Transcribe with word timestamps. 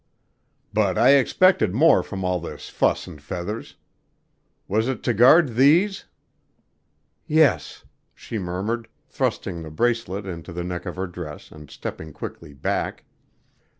"But 0.73 0.97
I 0.97 1.11
expected 1.11 1.75
more 1.75 2.01
from 2.01 2.23
all 2.25 2.39
this 2.39 2.69
fuss 2.69 3.05
and 3.05 3.21
feathers. 3.21 3.75
Was 4.67 4.87
it 4.87 5.03
to 5.03 5.13
guard 5.13 5.49
these" 5.53 6.05
"Yes," 7.27 7.85
she 8.15 8.39
murmured, 8.39 8.87
thrusting 9.07 9.61
the 9.61 9.69
bracelet 9.69 10.25
into 10.25 10.51
the 10.51 10.63
neck 10.63 10.87
of 10.87 10.95
her 10.95 11.05
dress 11.05 11.51
and 11.51 11.69
stepping 11.69 12.13
quickly 12.13 12.51
back. 12.51 13.03